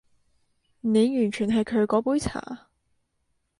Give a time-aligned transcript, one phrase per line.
[0.79, 2.69] 你完全係佢嗰杯茶